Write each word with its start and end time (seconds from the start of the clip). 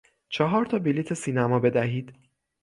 چهارتا 0.29 0.79
بلیط 0.79 1.13
سینما 1.13 1.59
بدهید. 1.59 2.13